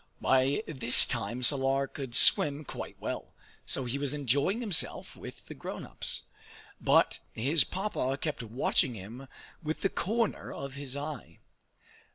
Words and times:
By 0.19 0.63
this 0.67 1.05
time 1.05 1.43
Salar 1.43 1.85
could 1.85 2.15
swim 2.15 2.65
quite 2.65 2.95
well; 2.99 3.35
so 3.67 3.85
he 3.85 3.99
was 3.99 4.15
enjoying 4.15 4.59
himself 4.59 5.15
with 5.15 5.45
the 5.45 5.53
grown 5.53 5.85
ups. 5.85 6.23
But 6.79 7.19
his 7.33 7.63
Papa 7.63 8.17
kept 8.19 8.41
watching 8.41 8.95
him 8.95 9.27
with 9.61 9.81
the 9.81 9.89
corner 9.89 10.51
of 10.51 10.73
his 10.73 10.97
eye. 10.97 11.37